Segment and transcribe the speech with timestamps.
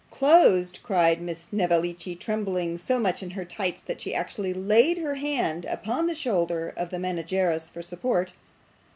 [0.09, 5.13] 'Closed!' cried Miss Snevellicci, trembling so much in her tights that she actually laid her
[5.13, 8.33] hand upon the shoulder of the manageress for support.